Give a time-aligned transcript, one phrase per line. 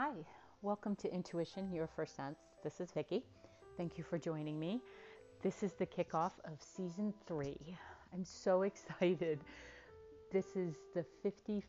[0.00, 0.12] Hi,
[0.62, 2.38] welcome to Intuition, Your First Sense.
[2.62, 3.24] This is Vicki.
[3.76, 4.80] Thank you for joining me.
[5.42, 7.76] This is the kickoff of season three.
[8.14, 9.40] I'm so excited.
[10.30, 11.64] This is the 50,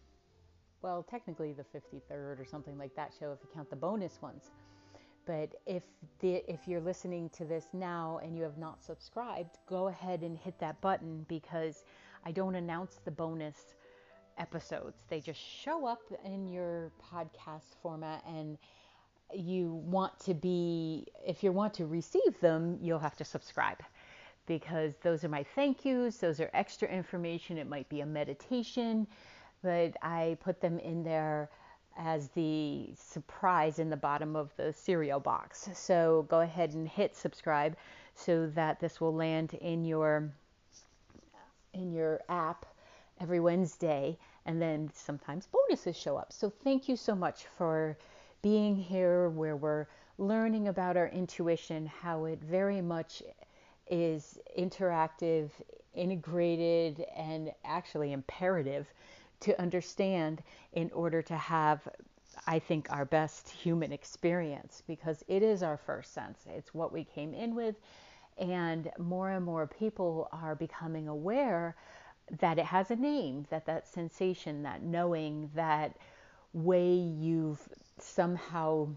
[0.84, 4.52] well, technically the 53rd or something like that show if you count the bonus ones.
[5.26, 5.82] But if
[6.20, 10.38] the, if you're listening to this now and you have not subscribed, go ahead and
[10.38, 11.84] hit that button because
[12.24, 13.74] I don't announce the bonus
[14.40, 15.03] episodes.
[15.10, 18.58] They just show up in your podcast format and
[19.34, 23.78] you want to be if you want to receive them, you'll have to subscribe
[24.48, 27.58] because those are my thank yous, those are extra information.
[27.58, 29.05] It might be a meditation,
[29.62, 31.50] but I put them in there
[31.98, 35.70] as the surprise in the bottom of the cereal box.
[35.73, 37.76] So go ahead and hit subscribe
[38.16, 40.31] so that this will land in your
[41.73, 42.66] in your app
[43.20, 46.32] every Wednesday, and then sometimes bonuses show up.
[46.32, 47.98] So thank you so much for
[48.42, 49.88] being here where we're
[50.18, 53.23] learning about our intuition, how it very much
[53.90, 55.50] is interactive,
[55.94, 58.88] integrated, and actually imperative
[59.42, 61.88] to understand in order to have,
[62.45, 66.40] I think, our best human experience because it is our first sense.
[66.47, 67.75] It's what we came in with.
[68.38, 71.75] And more and more people are becoming aware
[72.39, 75.97] that it has a name, that that sensation, that knowing, that
[76.53, 77.67] way you've
[77.99, 78.88] somehow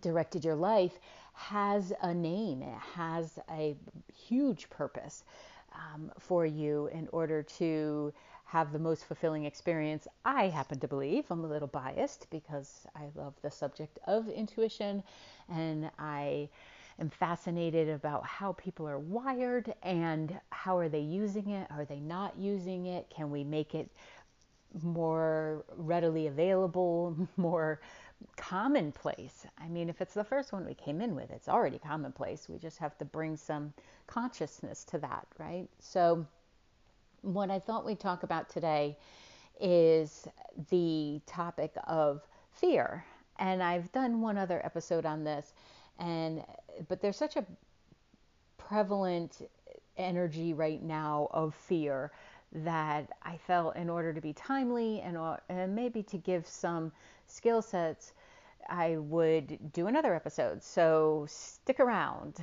[0.00, 0.98] directed your life
[1.32, 2.62] has a name.
[2.62, 3.76] It has a
[4.14, 5.24] huge purpose
[5.74, 8.12] um, for you in order to
[8.46, 10.06] have the most fulfilling experience.
[10.24, 15.02] I happen to believe I'm a little biased because I love the subject of intuition
[15.48, 16.48] and I
[16.98, 21.66] am fascinated about how people are wired and how are they using it?
[21.70, 23.10] Are they not using it?
[23.10, 23.90] Can we make it
[24.82, 27.80] more readily available, more
[28.36, 29.46] commonplace?
[29.58, 32.48] I mean, if it's the first one we came in with, it's already commonplace.
[32.48, 33.72] We just have to bring some
[34.06, 35.68] consciousness to that, right?
[35.78, 36.26] So,
[37.22, 38.96] what I thought we'd talk about today
[39.60, 40.28] is
[40.70, 42.22] the topic of
[42.52, 43.04] fear.
[43.38, 45.52] And I've done one other episode on this,
[45.98, 46.44] and
[46.88, 47.44] but there's such a
[48.58, 49.48] prevalent
[49.96, 52.12] energy right now of fear
[52.52, 56.92] that I felt in order to be timely and, uh, and maybe to give some
[57.26, 58.12] skill sets,
[58.68, 60.62] I would do another episode.
[60.62, 62.42] So stick around.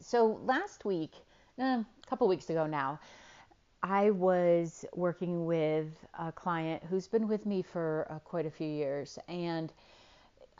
[0.00, 1.12] So last week,
[1.58, 2.98] eh, a couple weeks ago now,
[3.82, 8.68] I was working with a client who's been with me for uh, quite a few
[8.68, 9.72] years and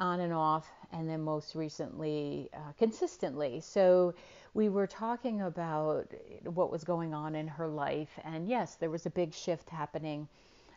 [0.02, 3.60] on and off, and then most recently uh, consistently.
[3.60, 4.14] So
[4.52, 6.12] we were talking about
[6.44, 10.28] what was going on in her life, and yes, there was a big shift happening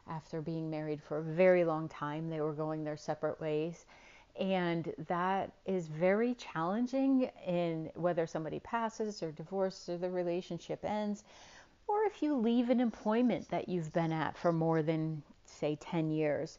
[0.07, 2.29] after being married for a very long time.
[2.29, 3.85] They were going their separate ways.
[4.39, 11.23] And that is very challenging in whether somebody passes or divorces or the relationship ends
[11.87, 16.09] or if you leave an employment that you've been at for more than, say, 10
[16.09, 16.57] years,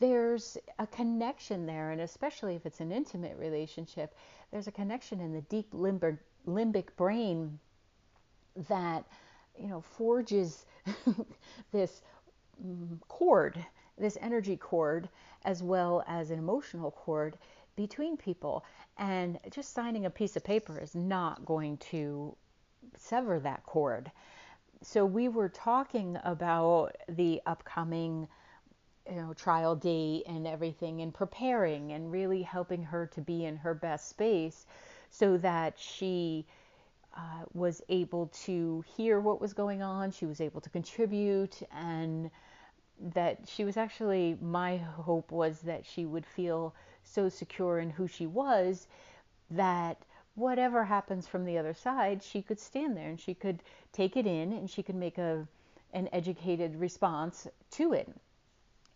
[0.00, 1.90] there's a connection there.
[1.90, 4.14] And especially if it's an intimate relationship,
[4.50, 7.58] there's a connection in the deep limbic, limbic brain
[8.68, 9.04] that,
[9.58, 10.66] you know, forges
[11.72, 12.02] this
[12.64, 13.64] mm, cord,
[13.98, 15.08] this energy cord,
[15.44, 17.36] as well as an emotional cord
[17.76, 18.64] between people.
[18.98, 22.36] And just signing a piece of paper is not going to
[22.96, 24.10] sever that cord
[24.84, 28.28] so we were talking about the upcoming
[29.08, 33.56] you know trial date and everything and preparing and really helping her to be in
[33.56, 34.66] her best space
[35.10, 36.46] so that she
[37.16, 42.30] uh, was able to hear what was going on she was able to contribute and
[43.00, 48.06] that she was actually my hope was that she would feel so secure in who
[48.06, 48.86] she was
[49.50, 49.98] that
[50.34, 54.26] whatever happens from the other side, she could stand there and she could take it
[54.26, 55.46] in and she could make a
[55.92, 58.08] an educated response to it.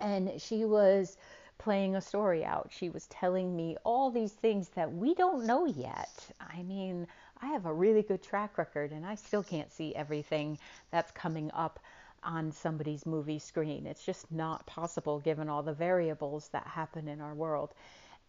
[0.00, 1.16] And she was
[1.58, 2.70] playing a story out.
[2.70, 6.30] She was telling me all these things that we don't know yet.
[6.40, 7.06] I mean,
[7.42, 10.58] I have a really good track record and I still can't see everything
[10.90, 11.80] that's coming up
[12.22, 13.86] on somebody's movie screen.
[13.86, 17.74] It's just not possible given all the variables that happen in our world.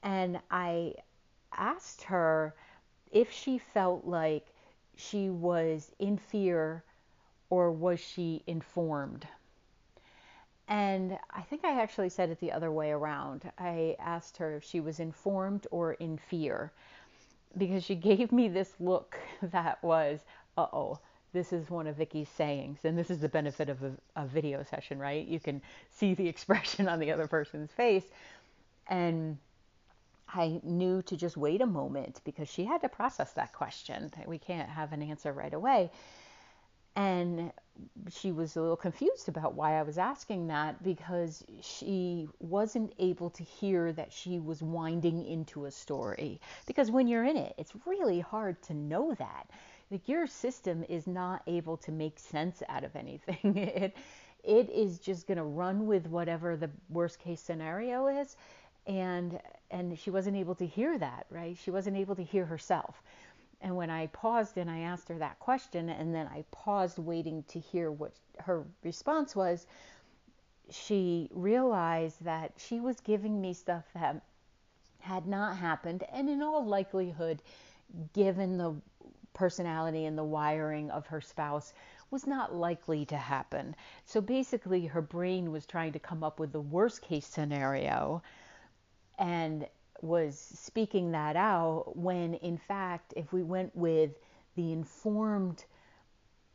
[0.03, 0.95] And I
[1.53, 2.55] asked her
[3.11, 4.45] if she felt like
[4.95, 6.83] she was in fear
[7.49, 9.27] or was she informed.
[10.69, 13.51] And I think I actually said it the other way around.
[13.57, 16.71] I asked her if she was informed or in fear
[17.57, 20.21] because she gave me this look that was,
[20.57, 20.99] uh oh,
[21.33, 24.63] this is one of Vicki's sayings, and this is the benefit of a, a video
[24.63, 25.27] session, right?
[25.27, 25.61] You can
[25.91, 28.05] see the expression on the other person's face.
[28.87, 29.37] And
[30.29, 34.11] I knew to just wait a moment because she had to process that question.
[34.27, 35.91] We can't have an answer right away.
[36.95, 37.51] And
[38.09, 43.29] she was a little confused about why I was asking that because she wasn't able
[43.31, 46.39] to hear that she was winding into a story.
[46.65, 49.49] Because when you're in it, it's really hard to know that.
[49.91, 53.57] Like your system is not able to make sense out of anything.
[53.57, 53.95] It
[54.43, 58.37] it is just going to run with whatever the worst case scenario is
[58.87, 59.39] and
[59.71, 61.55] and she wasn't able to hear that, right?
[61.57, 63.01] She wasn't able to hear herself.
[63.61, 67.43] And when I paused and I asked her that question, and then I paused waiting
[67.49, 69.67] to hear what her response was,
[70.69, 74.21] she realized that she was giving me stuff that
[74.99, 77.41] had not happened, and in all likelihood,
[78.13, 78.75] given the
[79.33, 81.73] personality and the wiring of her spouse,
[82.11, 83.75] was not likely to happen.
[84.05, 88.21] So basically, her brain was trying to come up with the worst case scenario
[89.17, 89.67] and
[90.03, 94.11] was speaking that out when in fact if we went with
[94.55, 95.65] the informed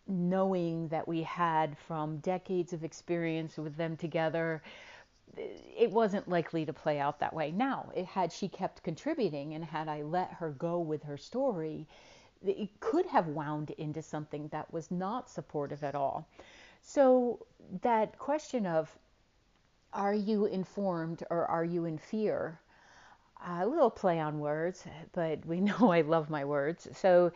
[0.06, 4.62] knowing that we had from decades of experience with them together
[5.36, 7.50] it wasn't likely to play out that way.
[7.50, 11.86] Now it had she kept contributing and had i let her go with her story
[12.46, 16.28] it could have wound into something that was not supportive at all.
[16.82, 17.46] So
[17.80, 18.94] that question of
[19.92, 22.60] are you informed or are you in fear
[23.46, 26.88] a little play on words, but we know I love my words.
[26.96, 27.32] So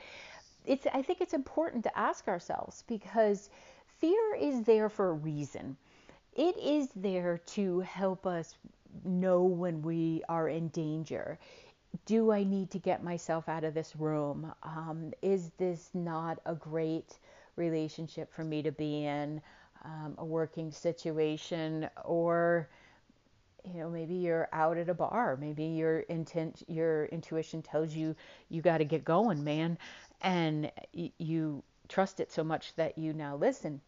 [0.66, 3.50] it's I think it's important to ask ourselves because
[4.00, 5.76] fear is there for a reason.
[6.34, 8.56] It is there to help us
[9.04, 11.38] know when we are in danger.
[12.06, 14.52] Do I need to get myself out of this room?
[14.62, 17.18] Um, is this not a great
[17.56, 19.40] relationship for me to be in?
[19.84, 22.68] Um, a working situation or
[23.74, 28.14] you know maybe you're out at a bar maybe your intent your intuition tells you
[28.48, 29.78] you got to get going man
[30.20, 30.70] and
[31.18, 33.80] you trust it so much that you now listen.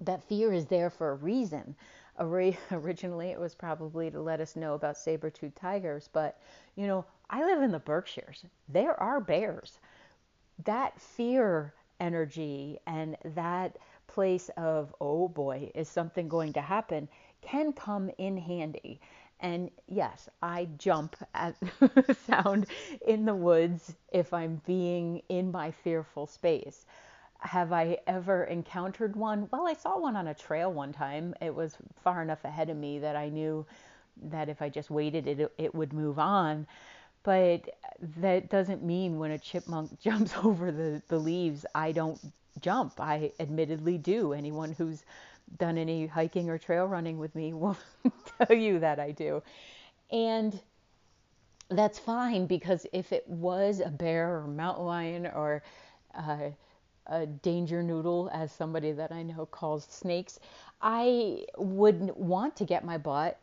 [0.00, 1.76] That fear is there for a reason.
[2.70, 6.40] Originally it was probably to let us know about saber-toothed tigers but
[6.74, 8.44] you know i live in the berkshires.
[8.68, 9.78] There are bears.
[10.64, 13.76] That fear energy and that
[14.08, 17.08] place of oh boy is something going to happen
[17.40, 19.00] can come in handy.
[19.40, 21.56] And yes, I jump at
[22.26, 22.66] sound
[23.06, 26.86] in the woods if I'm being in my fearful space.
[27.40, 29.48] Have I ever encountered one?
[29.52, 31.34] Well, I saw one on a trail one time.
[31.40, 33.64] It was far enough ahead of me that I knew
[34.22, 36.66] that if I just waited, it, it would move on.
[37.22, 37.68] But
[38.18, 42.18] that doesn't mean when a chipmunk jumps over the, the leaves, I don't
[42.60, 43.00] jump.
[43.00, 44.32] I admittedly do.
[44.32, 45.04] Anyone who's
[45.56, 47.76] done any hiking or trail running with me will
[48.38, 49.42] tell you that I do.
[50.10, 50.60] And
[51.70, 55.62] that's fine because if it was a bear or mountain lion or
[56.14, 56.50] uh,
[57.06, 60.38] a danger noodle, as somebody that I know calls snakes,
[60.80, 63.38] I wouldn't want to get my butt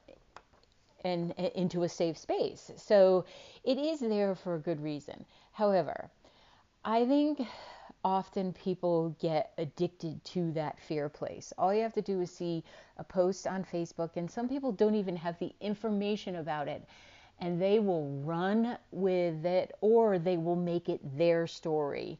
[1.03, 2.71] and into a safe space.
[2.77, 3.25] So
[3.63, 5.25] it is there for a good reason.
[5.51, 6.09] However,
[6.83, 7.41] I think
[8.05, 11.51] often people get addicted to that fear place.
[11.57, 12.63] All you have to do is see
[12.97, 16.85] a post on Facebook, and some people don't even have the information about it,
[17.39, 22.19] and they will run with it or they will make it their story.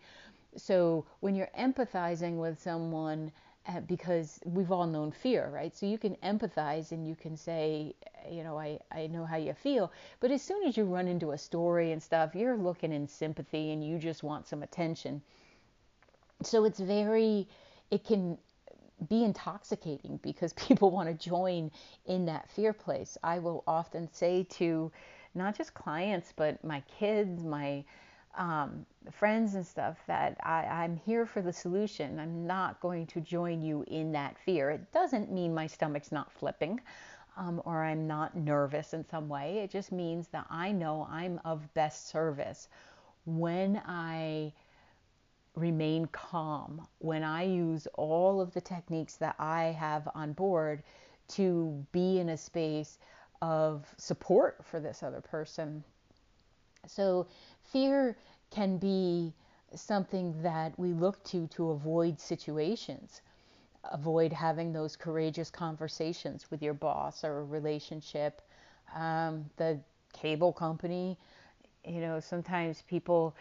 [0.58, 3.32] So when you're empathizing with someone,
[3.68, 5.76] uh, because we've all known fear, right?
[5.76, 7.94] So you can empathize and you can say,
[8.30, 9.92] you know, I, I know how you feel.
[10.20, 13.72] But as soon as you run into a story and stuff, you're looking in sympathy
[13.72, 15.22] and you just want some attention
[16.44, 17.48] so it's very
[17.92, 18.38] it can
[19.10, 21.72] be intoxicating because people want to join
[22.06, 23.18] in that fear place.
[23.24, 24.92] I will often say to
[25.34, 27.84] not just clients, but my kids, my
[28.38, 32.20] um, friends and stuff that I, I'm here for the solution.
[32.20, 34.72] I'm not going to join you in that fear.
[34.72, 36.82] It doesn't mean my stomach's not flipping
[37.38, 39.60] um, or I'm not nervous in some way.
[39.60, 42.68] It just means that I know I'm of best service
[43.26, 44.54] when I
[45.56, 50.84] remain calm when I use all of the techniques that I have on board
[51.30, 53.00] to be in a space
[53.42, 55.84] of support for this other person.
[56.88, 57.28] So,
[57.64, 58.18] fear
[58.52, 59.34] can be
[59.74, 63.22] something that we look to to avoid situations,
[63.92, 68.42] avoid having those courageous conversations with your boss or a relationship.
[68.96, 69.80] Um, the
[70.14, 71.18] cable company,
[71.84, 73.36] you know, sometimes people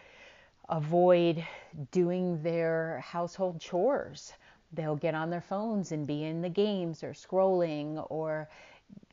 [0.69, 1.45] avoid
[1.91, 4.33] doing their household chores.
[4.73, 8.49] They'll get on their phones and be in the games or scrolling or,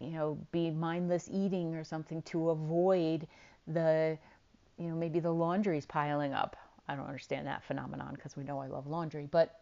[0.00, 3.26] you know, be mindless eating or something to avoid
[3.66, 4.18] the,
[4.78, 6.56] you know, maybe the laundry's piling up.
[6.88, 9.60] I don't understand that phenomenon because we know I love laundry, but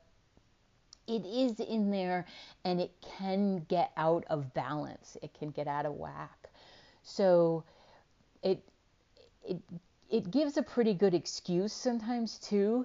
[1.07, 2.25] it is in there
[2.65, 5.17] and it can get out of balance.
[5.23, 6.49] It can get out of whack.
[7.03, 7.65] So
[8.43, 8.63] it
[9.45, 9.61] it
[10.11, 12.85] it gives a pretty good excuse sometimes too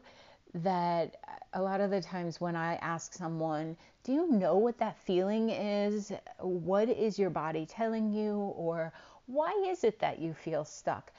[0.53, 1.17] that
[1.53, 5.49] a lot of the times when I ask someone, do you know what that feeling
[5.49, 6.11] is?
[6.39, 8.35] What is your body telling you?
[8.35, 8.93] Or
[9.25, 11.11] why is it that you feel stuck?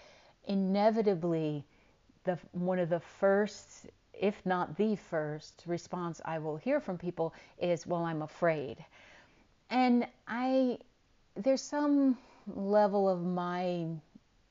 [0.44, 1.64] Inevitably,
[2.24, 7.34] the one of the first, if not the first, response I will hear from people
[7.58, 8.84] is, well, I'm afraid.
[9.70, 10.78] And I,
[11.34, 12.16] there's some
[12.54, 13.86] level of my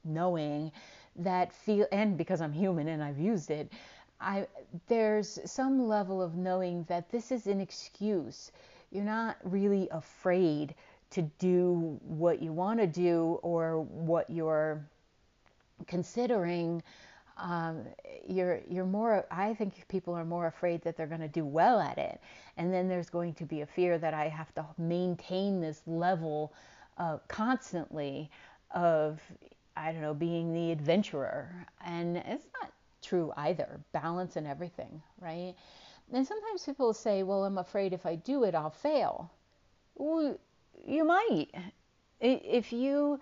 [0.03, 0.71] knowing
[1.17, 3.71] that feel and because I'm human and I've used it,
[4.19, 4.47] I
[4.87, 8.51] there's some level of knowing that this is an excuse.
[8.91, 10.75] You're not really afraid
[11.11, 14.85] to do what you want to do or what you're
[15.87, 16.81] considering.
[17.37, 17.83] Um,
[18.27, 19.25] you're you're more.
[19.29, 22.21] I think people are more afraid that they're going to do well at it,
[22.57, 26.53] and then there's going to be a fear that I have to maintain this level
[26.97, 28.29] uh, constantly
[28.71, 29.19] of
[29.75, 31.67] I don't know, being the adventurer.
[31.85, 33.79] And it's not true either.
[33.91, 35.55] Balance and everything, right?
[36.13, 39.31] And sometimes people say, well, I'm afraid if I do it, I'll fail.
[39.95, 40.37] Well,
[40.85, 41.47] you might.
[42.19, 43.19] If you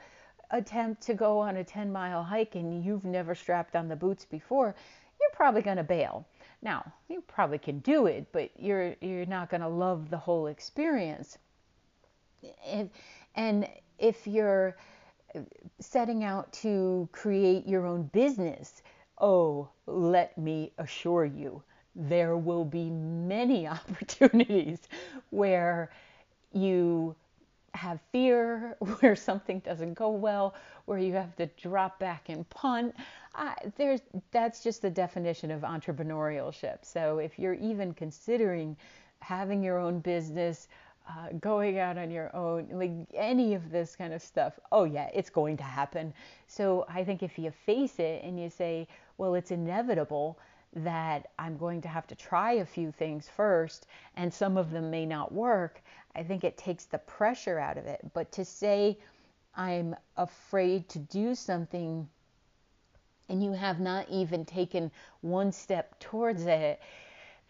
[0.52, 4.26] attempt to go on a 10 mile hike and you've never strapped on the boots
[4.26, 4.76] before,
[5.20, 6.26] you're probably going to bail.
[6.62, 10.48] Now, you probably can do it, but you're you're not going to love the whole
[10.48, 11.38] experience.
[12.66, 12.88] If,
[13.36, 13.68] and
[14.00, 14.76] if you're
[15.80, 18.82] setting out to create your own business,
[19.20, 21.62] oh, let me assure you,
[21.96, 24.80] there will be many opportunities
[25.30, 25.92] where
[26.54, 27.16] you
[27.74, 32.96] have fear, where something doesn't go well, where you have to drop back and punt.
[33.78, 36.80] There's that's just the definition of entrepreneurship.
[36.84, 38.78] So if you're even considering
[39.20, 40.68] having your own business,
[41.08, 45.10] uh, going out on your own, like any of this kind of stuff, oh yeah,
[45.14, 46.14] it's going to happen.
[46.48, 50.40] So I think if you face it and you say, well, it's inevitable
[50.76, 54.90] that I'm going to have to try a few things first and some of them
[54.90, 55.82] may not work,
[56.16, 58.00] I think it takes the pressure out of it.
[58.14, 58.98] But to say,
[59.56, 62.08] I'm afraid to do something
[63.30, 64.92] and you have not even taken
[65.22, 66.82] one step towards it,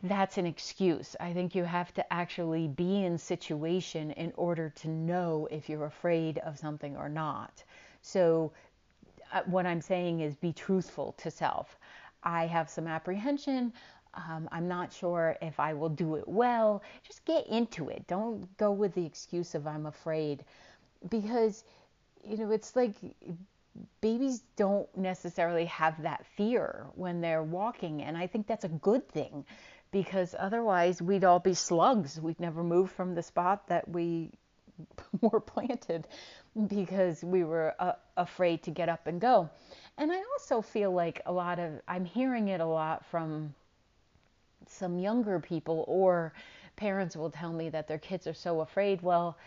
[0.04, 1.16] that's an excuse.
[1.20, 5.86] I think you have to actually be in situation in order to know if you're
[5.86, 7.64] afraid of something or not.
[8.02, 8.52] So
[9.32, 11.78] uh, what I'm saying is be truthful to self.
[12.24, 13.72] I have some apprehension.
[14.14, 16.84] Um, I'm not sure if I will do it well.
[17.08, 18.06] Just get into it.
[18.08, 20.44] Don't go with the excuse of I'm afraid
[21.10, 21.64] because
[22.24, 22.94] you know it's like
[24.02, 29.08] babies don't necessarily have that fear when they're walking and I think that's a good
[29.10, 29.44] thing
[29.94, 32.20] because otherwise we'd all be slugs.
[32.20, 34.32] We'd never move from the spot that we
[35.22, 36.08] were planted
[36.68, 39.50] because we were uh, afraid to get up and go.
[39.98, 43.54] And I also feel like a lot of, I'm hearing it a lot from
[44.68, 46.34] some younger people, or
[46.76, 49.02] parents will tell me that their kids are so afraid.
[49.04, 49.38] Well,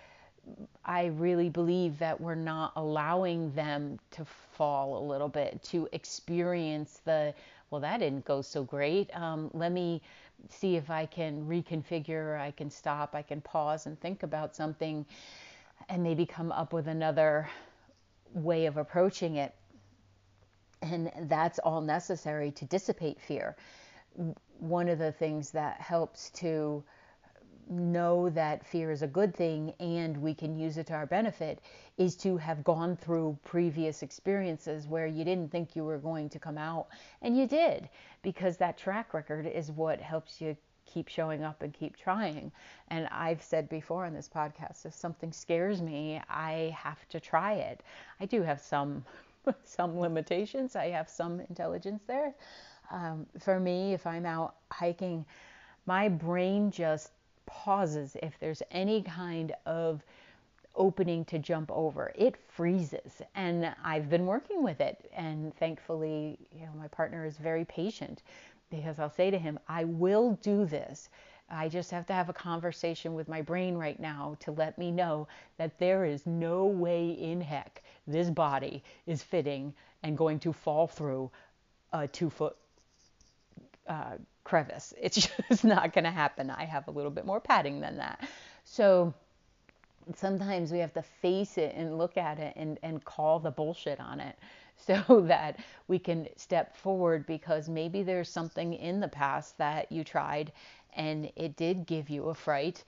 [0.84, 7.00] I really believe that we're not allowing them to fall a little bit, to experience
[7.04, 7.34] the,
[7.70, 9.14] well, that didn't go so great.
[9.14, 10.02] Um, let me
[10.50, 15.04] see if I can reconfigure, I can stop, I can pause and think about something
[15.88, 17.48] and maybe come up with another
[18.32, 19.54] way of approaching it.
[20.82, 23.56] And that's all necessary to dissipate fear.
[24.58, 26.84] One of the things that helps to
[27.68, 31.60] know that fear is a good thing and we can use it to our benefit
[31.98, 36.38] is to have gone through previous experiences where you didn't think you were going to
[36.38, 36.86] come out
[37.22, 37.88] and you did
[38.22, 40.56] because that track record is what helps you
[40.86, 42.50] keep showing up and keep trying.
[42.88, 47.54] And I've said before on this podcast if something scares me, I have to try
[47.54, 47.82] it.
[48.20, 49.04] I do have some
[49.64, 50.76] some limitations.
[50.76, 52.34] I have some intelligence there.
[52.90, 55.24] Um, for me, if I'm out hiking,
[55.86, 57.10] my brain just
[57.46, 60.02] pauses if there's any kind of
[60.74, 62.12] opening to jump over.
[62.14, 63.22] It freezes.
[63.34, 65.10] And I've been working with it.
[65.14, 68.22] And thankfully, you know, my partner is very patient
[68.70, 71.08] because I'll say to him, I will do this.
[71.48, 74.90] I just have to have a conversation with my brain right now to let me
[74.90, 79.72] know that there is no way in heck this body is fitting
[80.02, 81.30] and going to fall through
[81.92, 82.56] a two foot
[83.88, 84.94] uh, crevice.
[85.02, 86.50] It's just not going to happen.
[86.50, 88.26] I have a little bit more padding than that.
[88.64, 89.12] So
[90.14, 93.98] sometimes we have to face it and look at it and, and call the bullshit
[93.98, 94.38] on it
[94.86, 100.04] so that we can step forward because maybe there's something in the past that you
[100.04, 100.52] tried
[100.94, 102.84] and it did give you a fright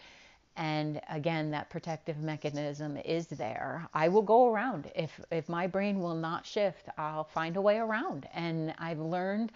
[0.58, 3.88] and again that protective mechanism is there.
[3.94, 4.90] I will go around.
[4.94, 8.28] If if my brain will not shift i'll find a way around.
[8.34, 9.52] And i've learned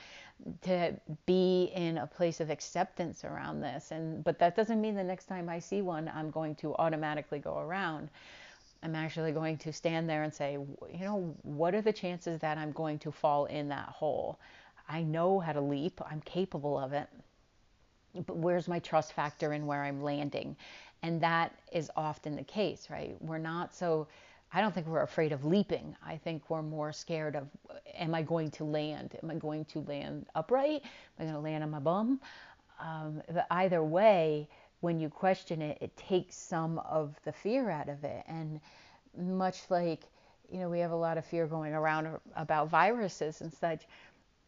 [0.63, 0.95] to
[1.27, 3.91] be in a place of acceptance around this.
[3.91, 7.41] And but that doesn't mean the next time i see one i'm going to automatically
[7.41, 8.09] go around.
[8.85, 12.59] I'm actually going to stand there and say you know what are the chances that
[12.59, 14.39] i'm going to fall in that hole?
[14.89, 16.01] I know how to leap.
[16.09, 17.09] I'm capable of it.
[18.27, 20.57] But where's my trust factor in where i'm landing
[21.03, 23.17] and that is often the case, right?
[23.21, 24.07] We're not so,
[24.53, 25.97] I don't think we're afraid of leaping.
[26.07, 27.49] I think we're more scared of,
[27.95, 29.17] am I going to land?
[29.23, 30.83] Am I going to land upright?
[30.85, 32.21] Am I going to land on my bum?
[32.81, 34.49] Um, but either way,
[34.81, 38.25] when you question it, it takes some of the fear out of it.
[38.27, 38.61] And
[39.17, 40.03] much like,
[40.51, 43.87] you know, we have a lot of fear going around about viruses and such.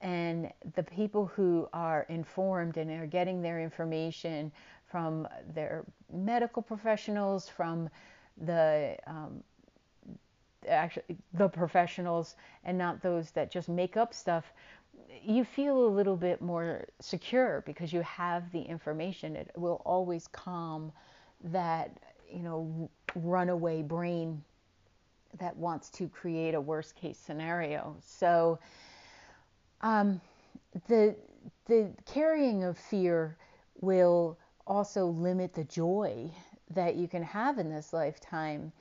[0.01, 4.53] And the people who are informed and are getting their information
[4.95, 7.91] from their medical professionals, from
[8.47, 9.43] the um,
[10.69, 14.53] actually the professionals, and not those that just make up stuff,
[15.21, 19.35] you feel a little bit more secure because you have the information.
[19.35, 20.93] It will always calm
[21.43, 21.91] that
[22.33, 24.45] you know runaway brain
[25.41, 27.97] that wants to create a worst case scenario.
[28.01, 28.61] So
[29.81, 30.21] um,
[30.87, 31.17] the
[31.67, 33.37] the carrying of fear
[33.81, 36.31] will also limit the joy
[36.71, 38.73] that you can have in this lifetime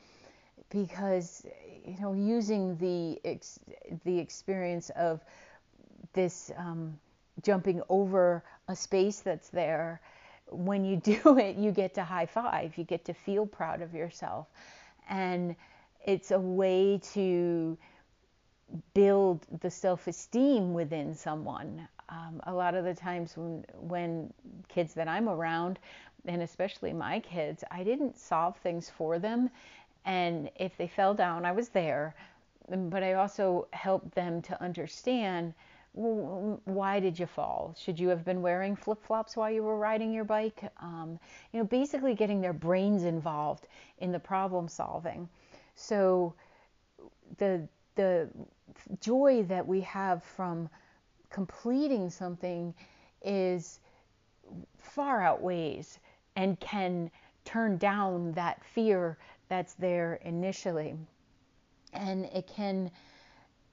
[0.69, 1.45] because
[1.85, 3.59] you know using the ex-
[4.05, 5.21] the experience of
[6.13, 6.97] this um,
[7.41, 10.01] jumping over a space that's there
[10.49, 13.93] when you do it you get to high five you get to feel proud of
[13.93, 14.47] yourself.
[15.09, 15.55] And
[16.05, 17.77] it's a way to
[18.93, 24.33] build the self-esteem within someone um, a lot of the times when when
[24.68, 25.79] kids that I'm around,
[26.25, 29.50] and especially my kids, I didn't solve things for them,
[30.05, 32.16] and if they fell down, I was there,
[32.70, 35.53] but I also helped them to understand.
[35.96, 37.75] Why did you fall?
[37.77, 40.63] Should you have been wearing flip flops while you were riding your bike?
[40.81, 41.20] Um,
[41.51, 43.68] you know, basically getting their brains involved
[44.00, 45.29] in the problem solving.
[45.75, 46.33] So,
[47.37, 48.27] the the
[49.00, 50.70] joy that we have from
[51.33, 52.74] completing something
[53.24, 53.79] is
[54.77, 56.00] far outweighs
[56.35, 57.09] and can
[57.43, 59.17] turn down that fear
[59.50, 60.96] that's there initially.
[61.93, 62.91] And it can,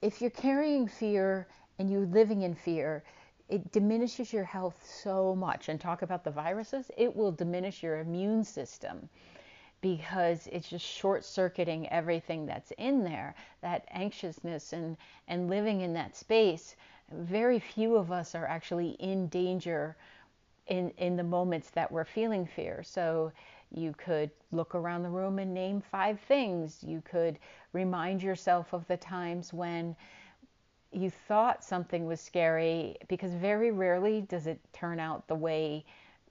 [0.02, 1.46] if you're carrying fear
[1.78, 3.04] and you're living in fear,
[3.48, 5.68] it diminishes your health so much.
[5.68, 9.08] And talk about the viruses, it will diminish your immune system
[9.80, 14.96] because it's just short circuiting everything that's in there that anxiousness and,
[15.28, 16.76] and living in that space
[17.12, 19.96] very few of us are actually in danger
[20.66, 22.82] in, in the moments that we're feeling fear.
[22.84, 23.32] So
[23.72, 26.82] you could look around the room and name five things.
[26.82, 27.38] You could
[27.72, 29.96] remind yourself of the times when
[30.92, 35.84] you thought something was scary because very rarely does it turn out the way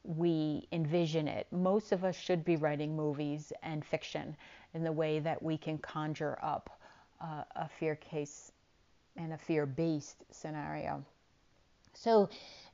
[0.03, 1.47] we envision it.
[1.51, 4.35] Most of us should be writing movies and fiction
[4.73, 6.69] in the way that we can conjure up
[7.21, 8.51] uh, a fear case
[9.17, 11.03] and a fear based scenario.
[11.93, 12.29] So,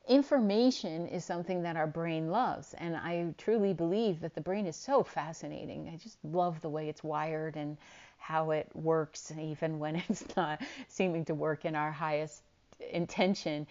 [0.08, 2.74] information is something that our brain loves.
[2.76, 5.90] And I truly believe that the brain is so fascinating.
[5.92, 7.78] I just love the way it's wired and
[8.18, 12.44] how it works, even when it's not seeming to work in our highest
[12.92, 13.68] intention.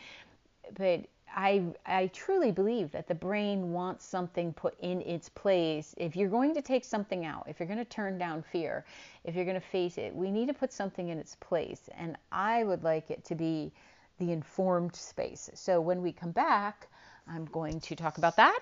[0.75, 5.95] But I, I truly believe that the brain wants something put in its place.
[5.99, 8.85] If you're going to take something out, if you're going to turn down fear,
[9.25, 11.91] if you're going to face it, we need to put something in its place.
[11.99, 13.73] And I would like it to be
[14.19, 15.51] the informed space.
[15.55, 16.87] So when we come back,
[17.27, 18.61] I'm going to talk about that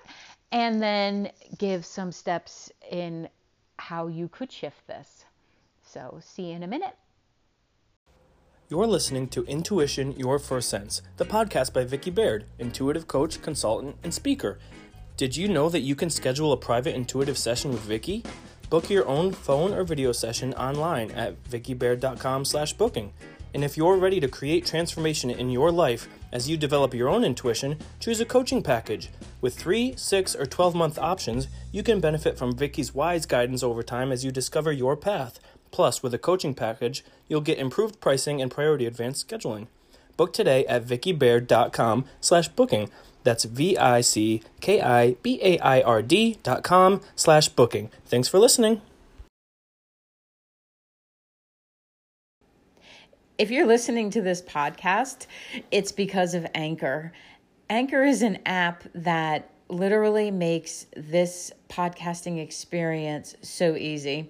[0.51, 3.29] and then give some steps in
[3.77, 5.25] how you could shift this.
[5.85, 6.95] So see you in a minute.
[8.73, 13.97] You're listening to Intuition Your First Sense, the podcast by Vicki Baird, intuitive coach, consultant,
[14.01, 14.57] and speaker.
[15.15, 18.23] Did you know that you can schedule a private intuitive session with Vicki?
[18.71, 23.13] Book your own phone or video session online at vickibaird.com/booking.
[23.53, 27.23] And if you're ready to create transformation in your life as you develop your own
[27.23, 29.11] intuition, choose a coaching package.
[29.39, 33.83] With 3, 6, or 12 month options, you can benefit from Vicki's wise guidance over
[33.83, 35.39] time as you discover your path.
[35.73, 39.65] Plus, with a coaching package, you'll get improved pricing and priority advanced scheduling.
[40.15, 42.91] Book today at vickibaird.com slash booking.
[43.23, 44.39] That's V-I-C-K-I-B-A-I-R-D
[46.43, 47.89] dot com slash booking.
[48.05, 48.81] Thanks for listening.
[53.39, 55.25] If you're listening to this podcast,
[55.71, 57.11] it's because of Anchor.
[57.67, 64.29] Anchor is an app that literally makes this podcasting experience so easy.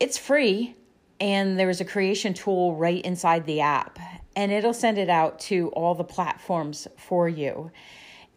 [0.00, 0.76] It's free,
[1.18, 3.98] and there's a creation tool right inside the app,
[4.36, 7.72] and it'll send it out to all the platforms for you.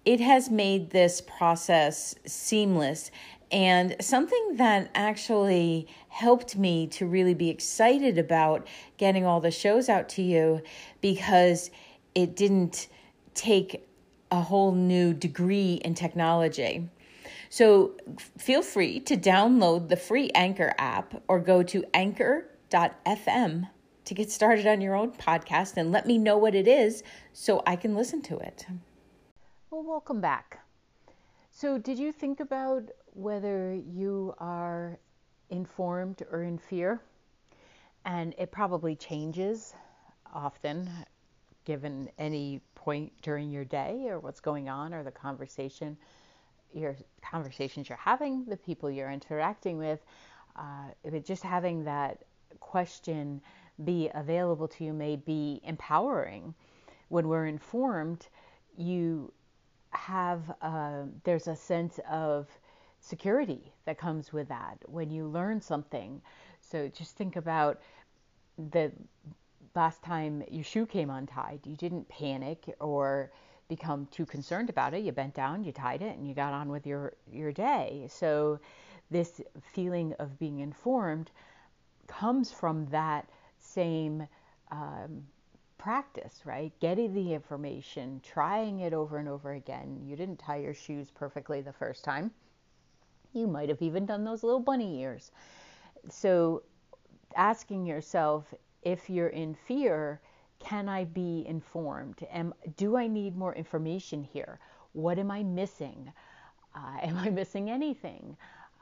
[0.04, 3.12] It has made this process seamless
[3.52, 8.66] and something that actually helped me to really be excited about
[8.98, 10.62] getting all the shows out to you
[11.02, 11.70] because
[12.16, 12.88] it didn't
[13.34, 13.88] take
[14.32, 16.90] a whole new degree in technology.
[17.52, 17.98] So
[18.38, 23.68] feel free to download the free Anchor app or go to anchor.fm
[24.06, 27.62] to get started on your own podcast and let me know what it is so
[27.68, 28.66] I can listen to it.
[29.70, 30.66] Well, welcome back.
[31.52, 32.84] So, did you think about
[33.16, 34.98] whether you are
[35.50, 37.02] informed or in fear?
[38.06, 39.74] And it probably changes
[40.34, 40.90] often
[41.66, 45.98] given any point during your day or what's going on or the conversation
[46.74, 50.00] your conversations you're having the people you're interacting with
[50.56, 52.24] uh, but just having that
[52.60, 53.42] question
[53.84, 56.54] be available to you may be empowering.
[57.10, 58.28] When we're informed
[58.78, 59.32] you
[59.92, 62.48] have uh, there's a sense of
[63.02, 66.22] security that comes with that when you learn something.
[66.62, 67.82] So just think about
[68.72, 68.92] the
[69.76, 73.32] last time your shoe came untied, you didn't panic or
[73.72, 75.02] become too concerned about it.
[75.02, 78.06] You bent down, you tied it, and you got on with your, your day.
[78.10, 78.60] So,
[79.10, 79.40] this
[79.74, 81.32] feeling of being informed
[82.08, 83.30] comes from that
[83.60, 84.28] same
[84.72, 85.24] um,
[85.78, 86.74] practice, right?
[86.82, 90.02] Getting the information, trying it over and over again.
[90.04, 92.32] You didn't tie your shoes perfectly the first time.
[93.32, 95.32] You might have even done those little bunny ears.
[96.10, 96.64] So,
[97.38, 100.20] asking yourself if you're in fear,
[100.64, 102.26] can I be informed?
[102.32, 104.60] Am, do I need more information here?
[104.94, 106.12] What am I missing?
[106.76, 108.38] Uh, am I missing anything?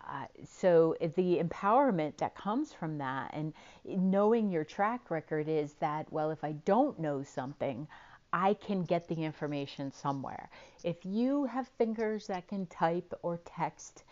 [0.08, 3.54] Uh, so the empowerment that comes from that and
[3.86, 7.88] knowing your track record is that well if i don't know something
[8.34, 10.50] i can get the information somewhere
[10.84, 14.04] if you have fingers that can type or text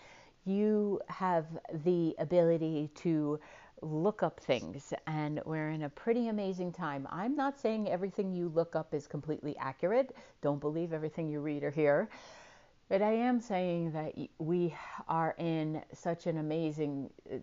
[0.46, 1.46] you have
[1.84, 3.40] the ability to
[3.82, 7.08] look up things and we're in a pretty amazing time.
[7.12, 10.16] I'm not saying everything you look up is completely accurate.
[10.42, 12.10] Don't believe everything you read or hear.
[12.90, 14.74] But I am saying that we
[15.08, 17.38] are in such an amazing uh,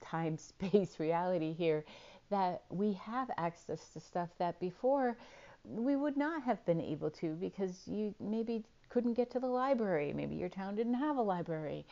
[0.00, 1.84] time space reality here
[2.30, 5.16] that we have access to stuff that before
[5.64, 10.12] we would not have been able to because you maybe couldn't get to the library.
[10.12, 11.86] Maybe your town didn't have a library.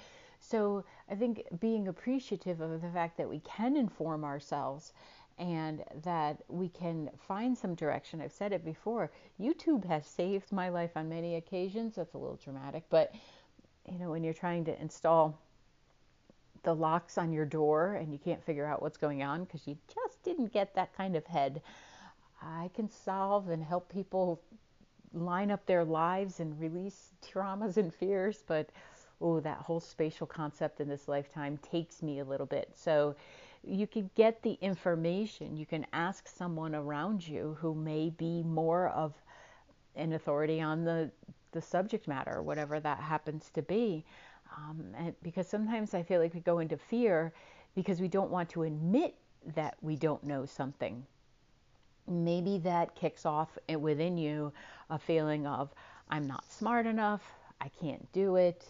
[0.48, 4.92] So I think being appreciative of the fact that we can inform ourselves
[5.38, 8.20] and that we can find some direction.
[8.20, 9.10] I've said it before.
[9.40, 11.96] YouTube has saved my life on many occasions.
[11.96, 13.12] That's a little dramatic, but
[13.90, 15.38] you know, when you're trying to install
[16.62, 19.76] the locks on your door and you can't figure out what's going on because you
[19.92, 21.60] just didn't get that kind of head,
[22.40, 24.40] I can solve and help people
[25.12, 28.70] line up their lives and release traumas and fears, but
[29.20, 32.70] oh, that whole spatial concept in this lifetime takes me a little bit.
[32.74, 33.16] So
[33.62, 35.56] you can get the information.
[35.56, 39.14] You can ask someone around you who may be more of
[39.96, 41.10] an authority on the,
[41.52, 44.04] the subject matter, whatever that happens to be.
[44.56, 47.32] Um, and because sometimes I feel like we go into fear
[47.74, 49.14] because we don't want to admit
[49.54, 51.04] that we don't know something.
[52.08, 54.52] Maybe that kicks off within you
[54.90, 55.70] a feeling of,
[56.08, 57.22] I'm not smart enough,
[57.60, 58.64] I can't do it,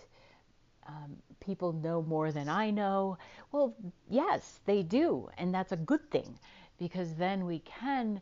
[0.89, 3.19] um, people know more than I know.
[3.53, 3.75] Well,
[4.09, 5.29] yes, they do.
[5.39, 6.39] And that's a good thing
[6.79, 8.21] because then we can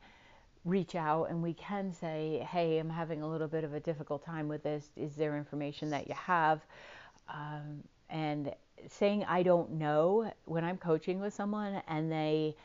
[0.65, 4.25] reach out and we can say, hey, I'm having a little bit of a difficult
[4.25, 4.91] time with this.
[4.97, 6.63] Is there information that you have?
[7.29, 8.55] Um, and
[8.89, 12.57] saying I don't know when I'm coaching with someone and they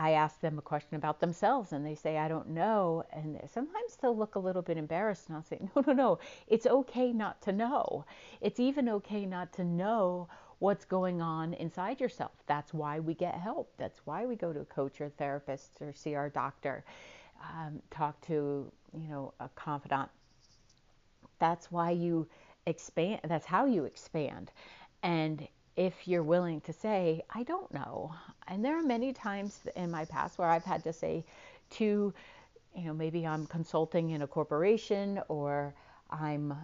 [0.00, 3.04] I ask them a question about themselves and they say, I don't know.
[3.12, 6.18] And sometimes they'll look a little bit embarrassed and I'll say, No, no, no.
[6.48, 8.06] It's okay not to know.
[8.40, 12.32] It's even okay not to know what's going on inside yourself.
[12.46, 13.72] That's why we get help.
[13.76, 16.82] That's why we go to a coach or therapist or see our doctor,
[17.42, 20.08] um, talk to, you know, a confidant.
[21.38, 22.26] That's why you
[22.66, 23.20] expand.
[23.24, 24.50] That's how you expand.
[25.02, 25.46] And
[25.86, 28.14] if you're willing to say, I don't know.
[28.48, 31.24] And there are many times in my past where I've had to say
[31.70, 32.12] to
[32.74, 35.74] you know, maybe I'm consulting in a corporation or
[36.10, 36.54] I'm,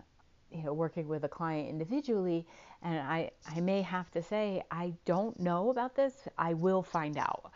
[0.52, 2.46] you know, working with a client individually,
[2.82, 6.28] and I, I may have to say, I don't know about this.
[6.38, 7.50] I will find out.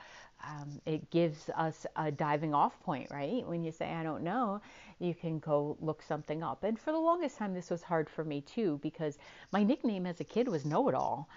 [0.47, 3.47] Um, it gives us a diving off point, right?
[3.47, 4.61] When you say, I don't know,
[5.01, 6.63] you can go look something up.
[6.65, 9.19] And for the longest time, this was hard for me too, because
[9.53, 11.29] my nickname as a kid was Know It All.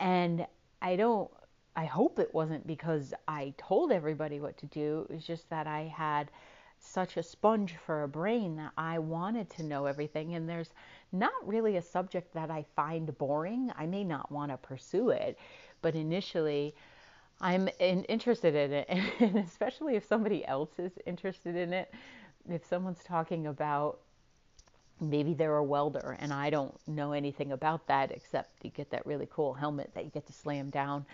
[0.00, 0.46] And
[0.82, 1.30] I don't,
[1.76, 5.06] I hope it wasn't because I told everybody what to do.
[5.08, 6.30] It was just that I had
[6.78, 10.34] such a sponge for a brain that I wanted to know everything.
[10.34, 10.72] And there's
[11.12, 13.72] not really a subject that I find boring.
[13.76, 15.38] I may not want to pursue it,
[15.82, 16.74] but initially,
[17.40, 18.88] I'm in, interested in it,
[19.20, 21.92] and especially if somebody else is interested in it.
[22.48, 24.00] If someone's talking about
[25.00, 29.04] maybe they're a welder and I don't know anything about that except you get that
[29.06, 31.04] really cool helmet that you get to slam down.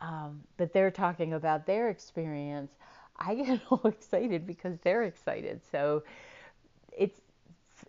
[0.00, 2.72] Um, but they're talking about their experience.
[3.18, 5.60] I get all excited because they're excited.
[5.70, 6.02] So
[6.96, 7.20] it's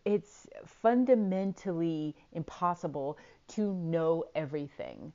[0.06, 3.18] it's fundamentally impossible
[3.50, 5.14] to know everything.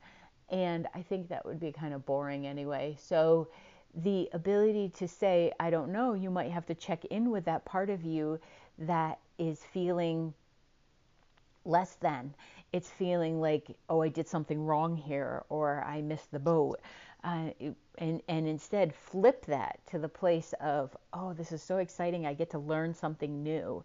[0.50, 2.96] And I think that would be kind of boring anyway.
[2.98, 3.48] So
[3.94, 7.64] the ability to say, I don't know, you might have to check in with that
[7.64, 8.38] part of you
[8.78, 10.34] that is feeling
[11.64, 12.34] less than.
[12.72, 16.80] It's feeling like, oh, I did something wrong here or I missed the boat.
[17.24, 17.50] Uh,
[17.98, 22.26] and, and instead flip that to the place of, oh, this is so exciting.
[22.26, 23.84] I get to learn something new.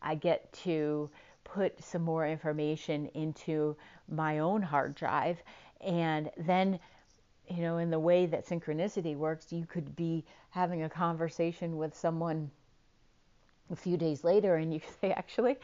[0.00, 1.10] I get to
[1.44, 3.76] put some more information into
[4.08, 5.42] my own hard drive.
[5.80, 6.78] And then,
[7.50, 11.96] you know, in the way that synchronicity works, you could be having a conversation with
[11.96, 12.50] someone
[13.70, 15.56] a few days later and you say, actually,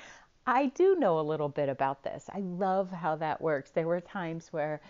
[0.46, 2.28] I do know a little bit about this.
[2.32, 3.70] I love how that works.
[3.70, 4.80] There were times where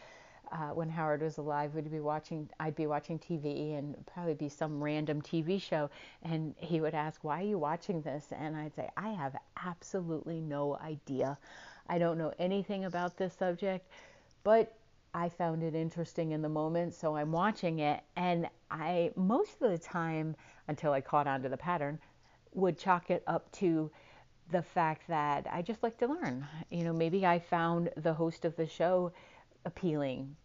[0.52, 4.48] uh, when Howard was alive, we'd be watching, I'd be watching TV and probably be
[4.48, 5.90] some random TV show.
[6.22, 8.26] And he would ask, Why are you watching this?
[8.38, 11.36] And I'd say, I have absolutely no idea.
[11.88, 13.88] I don't know anything about this subject,
[14.44, 14.75] but
[15.16, 16.94] I found it interesting in the moment.
[16.94, 18.02] So I'm watching it.
[18.16, 20.36] And I, most of the time,
[20.68, 21.98] until I caught on to the pattern,
[22.52, 23.90] would chalk it up to
[24.50, 26.46] the fact that I just like to learn.
[26.70, 29.12] You know, maybe I found the host of the show
[29.64, 30.36] appealing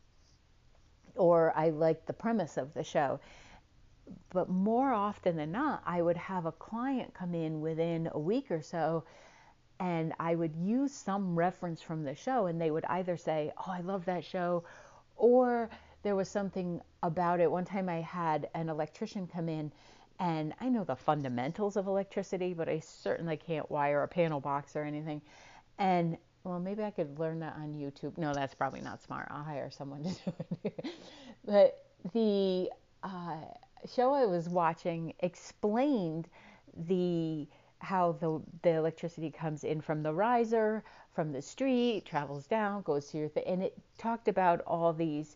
[1.16, 3.20] or I liked the premise of the show.
[4.30, 8.50] But more often than not, I would have a client come in within a week
[8.50, 9.04] or so
[9.82, 13.72] and I would use some reference from the show and they would either say, "Oh,
[13.72, 14.64] I love that show,"
[15.18, 15.70] or
[16.04, 17.52] there was something about it.
[17.52, 19.72] One time I had an electrician come in
[20.20, 24.76] and I know the fundamentals of electricity, but I certainly can't wire a panel box
[24.76, 25.20] or anything.
[25.80, 28.20] And well, maybe I could learn that on YouTube.
[28.20, 29.30] No, that's probably not smart.
[29.32, 30.86] I'll hire someone to do it.
[31.44, 32.70] but the
[33.02, 33.46] uh,
[33.96, 36.28] show I was watching explained
[36.88, 37.48] the
[37.82, 43.08] how the the electricity comes in from the riser, from the street, travels down, goes
[43.08, 45.36] to your thing, and it talked about all these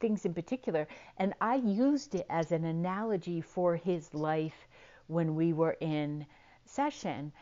[0.00, 0.88] things in particular.
[1.18, 4.66] And I used it as an analogy for his life
[5.06, 6.26] when we were in
[6.66, 7.32] session,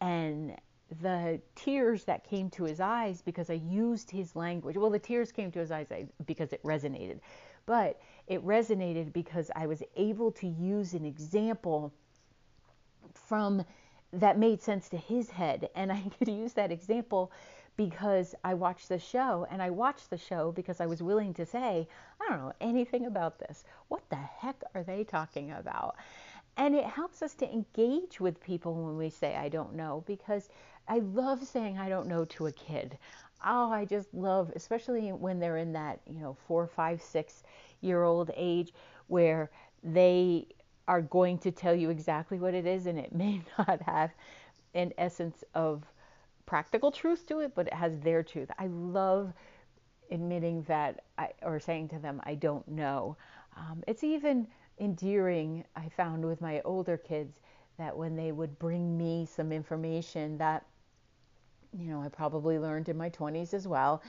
[0.00, 0.56] and
[1.00, 4.76] the tears that came to his eyes because I used his language.
[4.76, 5.86] Well, the tears came to his eyes
[6.26, 7.20] because it resonated,
[7.66, 11.92] but it resonated because I was able to use an example
[13.14, 13.64] from
[14.12, 17.32] that made sense to his head, and I could use that example
[17.76, 21.46] because I watched the show, and I watched the show because I was willing to
[21.46, 21.88] say,
[22.20, 23.64] I don't know anything about this.
[23.88, 25.96] What the heck are they talking about?
[26.56, 30.48] And it helps us to engage with people when we say, I don't know, because
[30.86, 32.98] I love saying I don't know to a kid.
[33.44, 37.42] Oh, I just love, especially when they're in that, you know, four, five, six
[37.80, 38.72] year old age
[39.06, 39.50] where
[39.82, 40.46] they
[40.90, 44.10] are going to tell you exactly what it is and it may not have
[44.74, 45.84] an essence of
[46.46, 48.50] practical truth to it, but it has their truth.
[48.58, 49.32] I love
[50.10, 53.16] admitting that I, or saying to them, I don't know.
[53.56, 54.48] Um, it's even
[54.80, 57.38] endearing, I found with my older kids,
[57.78, 60.66] that when they would bring me some information that
[61.78, 64.02] you know, I probably learned in my 20s as well.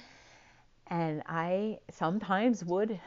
[0.87, 2.99] And I sometimes would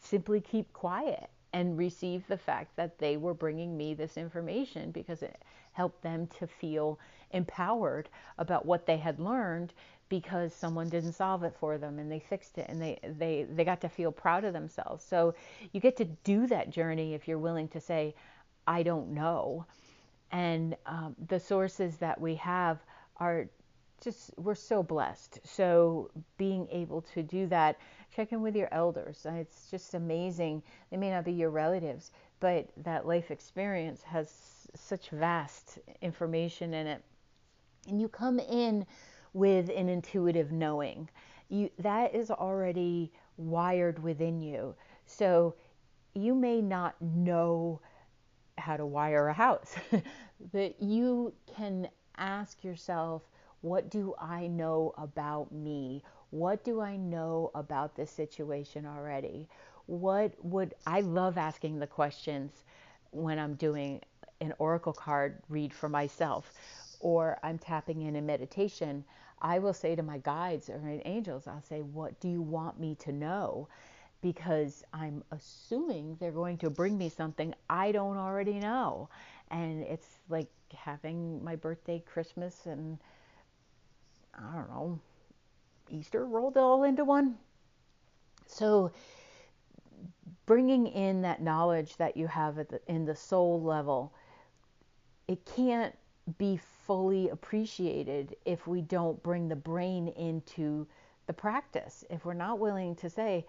[0.00, 5.22] simply keep quiet and receive the fact that they were bringing me this information because
[5.22, 6.98] it helped them to feel
[7.32, 9.72] empowered about what they had learned
[10.10, 13.64] because someone didn't solve it for them and they fixed it and they, they, they
[13.64, 15.04] got to feel proud of themselves.
[15.04, 15.34] So
[15.72, 18.14] you get to do that journey if you're willing to say,
[18.66, 19.66] I don't know
[20.34, 22.78] and um, the sources that we have
[23.18, 23.46] are
[24.02, 27.78] just we're so blessed so being able to do that
[28.14, 32.68] check in with your elders it's just amazing they may not be your relatives but
[32.76, 37.02] that life experience has such vast information in it.
[37.88, 38.86] And you come in
[39.32, 41.08] with an intuitive knowing.
[41.48, 44.74] You that is already wired within you.
[45.06, 45.54] So
[46.14, 47.80] you may not know
[48.58, 49.74] how to wire a house,
[50.52, 53.22] but you can ask yourself,
[53.62, 56.02] what do I know about me?
[56.34, 59.46] What do I know about this situation already?
[59.86, 62.64] What would I love asking the questions
[63.12, 64.00] when I'm doing
[64.40, 66.52] an oracle card read for myself
[66.98, 69.04] or I'm tapping in a meditation?
[69.40, 72.80] I will say to my guides or my angels, I'll say, What do you want
[72.80, 73.68] me to know?
[74.20, 79.08] Because I'm assuming they're going to bring me something I don't already know.
[79.52, 82.98] And it's like having my birthday, Christmas, and
[84.36, 84.98] I don't know,
[85.88, 87.36] Easter rolled all into one.
[88.46, 88.92] So,
[90.46, 94.12] bringing in that knowledge that you have the, in the soul level,
[95.28, 95.94] it can't
[96.38, 100.86] be fully appreciated if we don't bring the brain into
[101.26, 102.04] the practice.
[102.10, 103.46] If we're not willing to say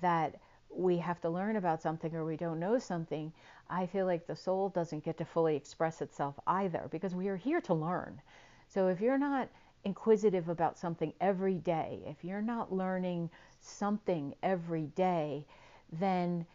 [0.00, 0.36] that
[0.68, 3.32] we have to learn about something or we don't know something,
[3.68, 7.36] I feel like the soul doesn't get to fully express itself either because we are
[7.36, 8.20] here to learn.
[8.68, 9.48] So if you're not
[9.84, 15.44] inquisitive about something every day, if you're not learning something every day,
[15.92, 16.46] then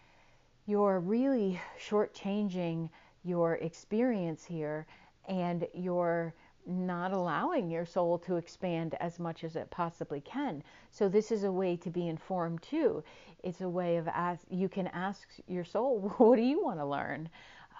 [0.66, 2.90] you're really shortchanging
[3.24, 4.86] your experience here
[5.28, 6.34] and you're
[6.68, 10.64] not allowing your soul to expand as much as it possibly can.
[10.92, 13.04] So this is a way to be informed too.
[13.44, 14.42] It's a way of ask.
[14.50, 17.30] You can ask your soul, "What do you want to learn?"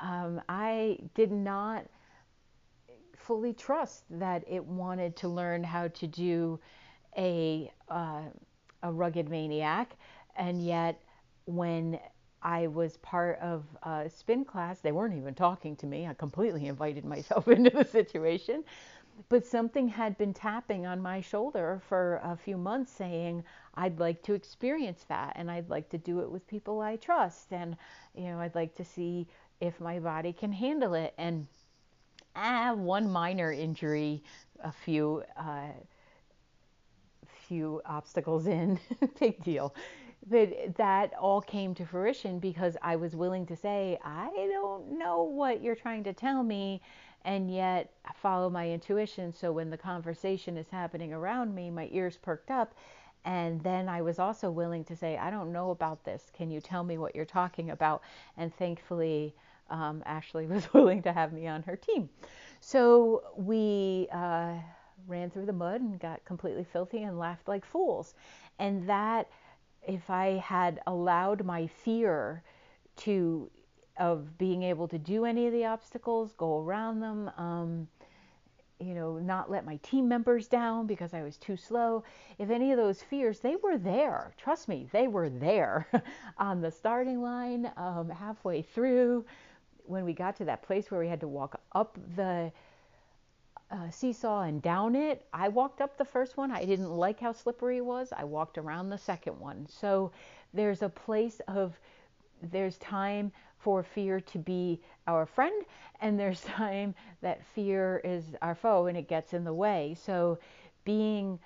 [0.02, 1.86] Um, I did not
[3.26, 6.60] fully trust that it wanted to learn how to do
[7.18, 8.24] a uh,
[8.84, 9.96] a Rugged Maniac,
[10.36, 11.02] and yet
[11.46, 12.00] when
[12.44, 16.06] I was part of a spin class, they weren't even talking to me.
[16.08, 18.64] I completely invited myself into the situation.
[19.30, 23.44] But something had been tapping on my shoulder for a few months saying,
[23.76, 27.52] I'd like to experience that and I'd like to do it with people I trust.
[27.54, 27.78] And,
[28.14, 29.28] you know, I'd like to see
[29.62, 31.14] if my body can handle it.
[31.18, 31.48] And
[32.36, 34.24] ah, one minor injury,
[34.62, 35.70] a few uh,
[37.48, 38.80] few obstacles in,
[39.20, 39.74] big deal.
[40.28, 45.22] But that all came to fruition because I was willing to say, I don't know
[45.22, 46.82] what you're trying to tell me,
[47.24, 49.34] and yet follow my intuition.
[49.34, 52.74] So when the conversation is happening around me, my ears perked up.
[53.24, 56.32] And then I was also willing to say, I don't know about this.
[56.34, 58.02] Can you tell me what you're talking about?
[58.38, 59.36] And thankfully,
[59.70, 62.10] um, Ashley was willing to have me on her team.
[62.60, 64.54] So we uh,
[65.08, 68.16] ran through the mud and got completely filthy and laughed like fools.
[68.60, 69.30] And that,
[69.88, 72.44] if I had allowed my fear
[72.98, 73.50] to
[73.98, 77.88] of being able to do any of the obstacles, go around them, um,
[78.80, 82.04] you know, not let my team members down because I was too slow.
[82.38, 84.34] If any of those fears, they were there.
[84.38, 85.88] Trust me, they were there
[86.38, 89.26] on the starting line, um, halfway through
[89.88, 92.52] when we got to that place where we had to walk up the
[93.72, 96.52] uh, seesaw and down it, I walked up the first one.
[96.52, 98.14] I didn't like how slippery it was.
[98.16, 99.68] I walked around the second one.
[99.70, 100.12] So
[100.54, 101.78] there's a place of,
[102.42, 105.66] there's time for fear to be our friend,
[106.02, 109.96] and there's time that fear is our foe and it gets in the way.
[110.00, 110.38] So
[110.84, 111.40] being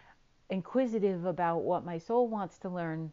[0.50, 3.12] inquisitive about what my soul wants to learn,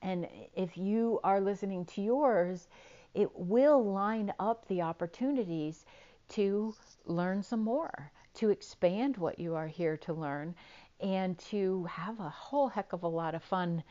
[0.00, 2.66] and if you are listening to yours,
[3.14, 5.84] it will line up the opportunities
[6.30, 10.54] to learn some more, to expand what you are here to learn,
[11.00, 13.82] and to have a whole heck of a lot of fun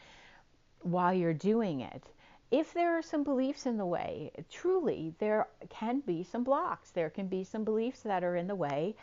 [0.81, 2.03] while you're doing it.
[2.49, 6.91] If there are some beliefs in the way, truly, there can be some blocks.
[6.91, 8.95] There can be some beliefs that are in the way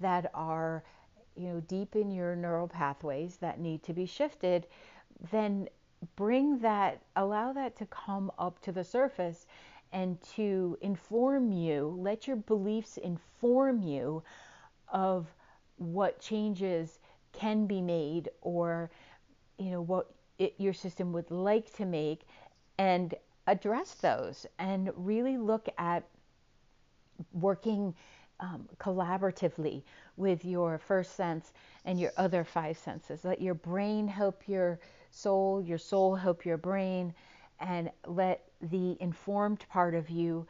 [0.00, 0.84] that are,
[1.36, 4.66] you know, deep in your neural pathways that need to be shifted.
[5.30, 5.68] Then
[6.16, 9.46] bring that, allow that to come up to the surface
[9.92, 14.22] and to inform you, let your beliefs inform you
[14.92, 15.26] of
[15.76, 16.98] what changes
[17.32, 18.90] can be made or,
[19.58, 22.22] you know, what it, your system would like to make
[22.78, 23.14] and
[23.46, 26.04] address those and really look at
[27.32, 27.94] working
[28.40, 29.82] um, collaboratively
[30.16, 31.52] with your first sense
[31.84, 33.24] and your other five senses.
[33.24, 34.80] Let your brain help your
[35.14, 37.14] soul, your soul help your brain,
[37.60, 40.46] and let the informed part of you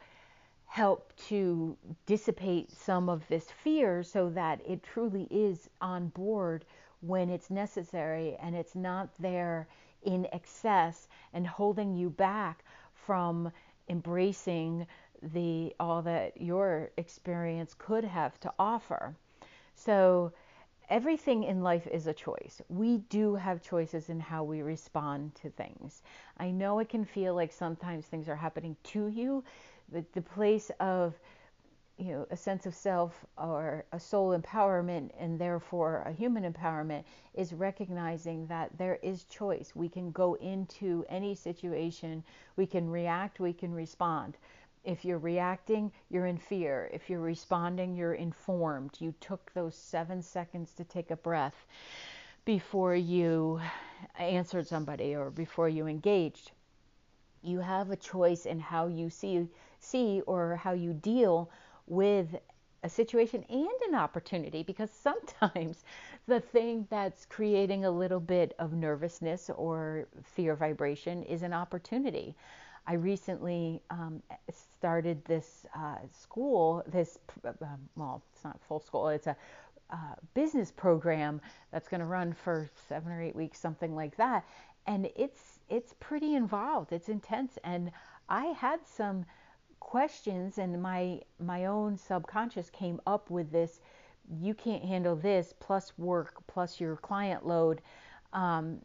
[0.65, 6.65] help to dissipate some of this fear so that it truly is on board
[7.01, 9.67] when it's necessary and it's not there
[10.03, 12.63] in excess and holding you back
[12.93, 13.51] from
[13.87, 14.85] embracing
[15.33, 19.15] the all that your experience could have to offer.
[19.75, 20.33] So
[20.89, 22.61] everything in life is a choice.
[22.69, 26.01] We do have choices in how we respond to things.
[26.37, 29.43] I know it can feel like sometimes things are happening to you,
[29.91, 31.13] but the place of
[31.97, 37.03] you know a sense of self or a soul empowerment and therefore a human empowerment
[37.33, 39.71] is recognizing that there is choice.
[39.75, 42.23] We can go into any situation.
[42.57, 43.39] We can react.
[43.39, 44.37] We can respond
[44.85, 46.89] if you're reacting, you're in fear.
[46.93, 48.97] If you're responding, you're informed.
[48.99, 51.65] You took those seven seconds to take a breath
[52.45, 53.59] before you
[54.19, 56.51] answered somebody or before you engaged.
[57.41, 59.47] You have a choice in how you see
[59.79, 61.49] see or how you deal
[61.87, 62.35] with
[62.83, 65.83] a situation and an opportunity because sometimes
[66.27, 72.35] the thing that's creating a little bit of nervousness or fear vibration is an opportunity.
[72.87, 74.21] I recently um,
[74.77, 77.51] started this uh, school, this, uh,
[77.95, 79.35] well, it's not full school, it's a
[79.91, 84.45] uh, business program that's going to run for seven or eight weeks, something like that.
[84.87, 87.57] And it's, it's pretty involved, it's intense.
[87.63, 87.91] And
[88.29, 89.25] I had some
[89.79, 93.79] questions, and my, my own subconscious came up with this
[94.41, 97.81] you can't handle this plus work plus your client load
[98.33, 98.79] um,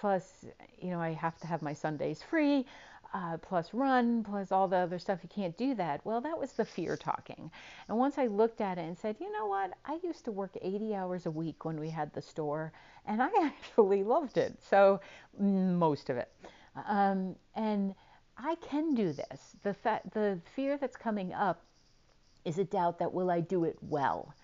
[0.00, 0.44] plus
[0.80, 2.64] you know i have to have my sundays free
[3.14, 5.20] uh, plus run, plus all the other stuff.
[5.22, 6.04] You can't do that.
[6.04, 7.50] Well, that was the fear talking.
[7.88, 9.72] And once I looked at it and said, you know what?
[9.86, 12.72] I used to work 80 hours a week when we had the store,
[13.06, 14.58] and I actually loved it.
[14.68, 15.00] So,
[15.38, 16.28] most of it.
[16.88, 17.94] Um, and
[18.36, 19.56] I can do this.
[19.62, 21.62] The, fa- the fear that's coming up
[22.44, 24.34] is a doubt that will I do it well?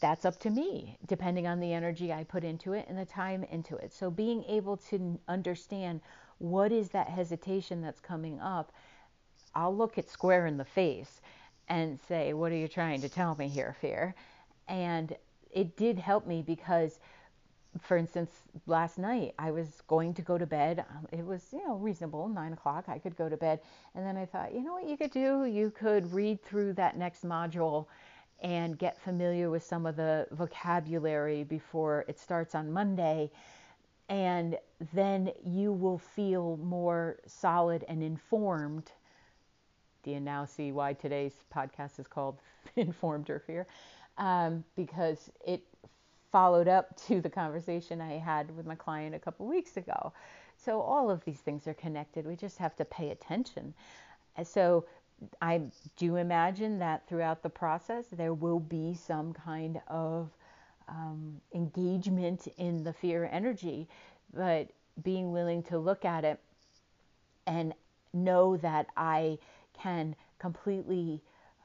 [0.00, 3.44] That's up to me, depending on the energy I put into it and the time
[3.44, 3.92] into it.
[3.92, 6.00] So, being able to understand
[6.40, 8.72] what is that hesitation that's coming up?
[9.54, 11.20] I'll look it square in the face
[11.68, 14.14] and say, What are you trying to tell me here, fear?
[14.66, 15.14] And
[15.50, 16.98] it did help me because,
[17.80, 18.30] for instance,
[18.66, 20.84] last night I was going to go to bed.
[20.90, 22.86] Um, it was, you know, reasonable, nine o'clock.
[22.88, 23.60] I could go to bed.
[23.94, 25.44] And then I thought, you know what you could do?
[25.44, 27.86] You could read through that next module
[28.42, 33.30] and get familiar with some of the vocabulary before it starts on Monday
[34.10, 34.58] and
[34.92, 38.90] then you will feel more solid and informed.
[40.02, 42.40] Do you now see why today's podcast is called
[42.76, 43.68] Informed or Fear?
[44.18, 45.62] Um, because it
[46.32, 50.12] followed up to the conversation I had with my client a couple weeks ago.
[50.56, 52.26] So all of these things are connected.
[52.26, 53.74] We just have to pay attention.
[54.42, 54.86] So
[55.40, 55.62] I
[55.96, 60.30] do imagine that throughout the process, there will be some kind of
[60.90, 63.88] um, engagement in the fear energy,
[64.34, 64.68] but
[65.02, 66.40] being willing to look at it
[67.46, 67.72] and
[68.12, 69.38] know that I
[69.72, 71.20] can completely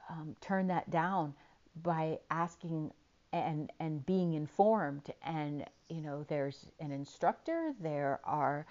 [0.08, 1.34] um, turn that down
[1.82, 2.92] by asking
[3.32, 5.12] and and being informed.
[5.22, 8.66] And you know there's an instructor there are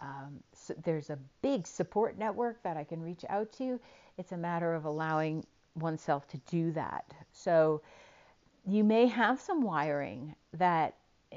[0.00, 3.80] um, so there's a big support network that I can reach out to.
[4.18, 5.44] It's a matter of allowing
[5.76, 7.04] oneself to do that.
[7.32, 7.80] So
[8.66, 10.94] you may have some wiring that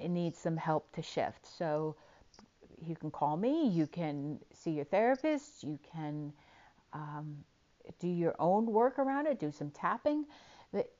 [0.07, 1.47] needs some help to shift.
[1.57, 1.95] So
[2.85, 6.31] you can call me, you can see your therapist, you can
[6.93, 7.37] um,
[7.99, 10.25] do your own work around it, do some tapping.
[10.71, 10.91] But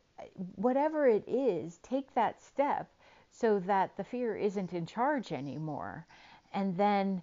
[0.56, 2.90] whatever it is, take that step
[3.32, 6.06] so that the fear isn't in charge anymore.
[6.54, 7.22] And then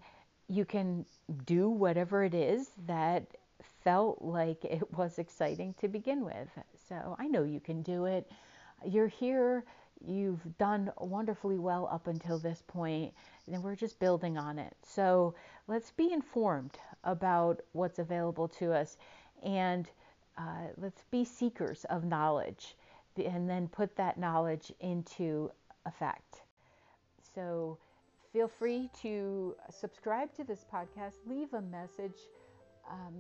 [0.49, 1.05] you can
[1.47, 3.27] do whatever it is that
[3.83, 6.49] felt like it was exciting to begin with.
[6.89, 8.31] So I know you can do it
[8.87, 9.65] you're here,
[10.07, 13.13] you've done wonderfully well up until this point,
[13.51, 14.75] and we're just building on it.
[14.83, 15.35] So
[15.67, 18.97] let's be informed about what's available to us
[19.43, 19.89] and
[20.39, 22.77] uh, let's be seekers of knowledge
[23.17, 25.51] and then put that knowledge into
[25.87, 26.43] effect.
[27.35, 27.79] So
[28.33, 32.19] feel free to subscribe to this podcast, leave a message.
[32.91, 33.15] Um,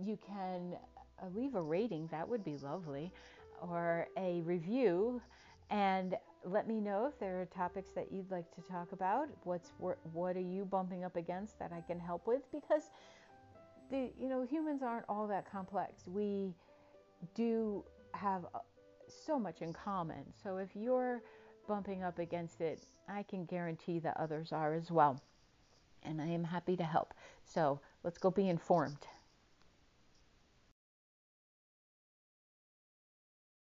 [0.00, 0.76] you can
[1.22, 3.12] uh, leave a rating, that would be lovely
[3.62, 5.20] or a review
[5.70, 9.28] and let me know if there are topics that you'd like to talk about.
[9.44, 12.90] What's what are you bumping up against that I can help with because
[13.90, 16.06] the you know humans aren't all that complex.
[16.06, 16.54] We
[17.34, 17.84] do
[18.14, 18.60] have uh,
[19.08, 20.24] so much in common.
[20.42, 21.22] So if you're
[21.66, 25.20] bumping up against it, I can guarantee that others are as well.
[26.02, 27.12] And I am happy to help.
[27.44, 29.06] So let's go be informed.